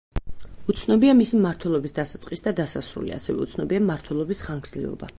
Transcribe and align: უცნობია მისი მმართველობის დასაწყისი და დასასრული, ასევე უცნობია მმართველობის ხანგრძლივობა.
უცნობია 0.73 1.13
მისი 1.19 1.41
მმართველობის 1.41 1.95
დასაწყისი 1.99 2.47
და 2.49 2.57
დასასრული, 2.63 3.15
ასევე 3.21 3.47
უცნობია 3.49 3.87
მმართველობის 3.89 4.47
ხანგრძლივობა. 4.49 5.09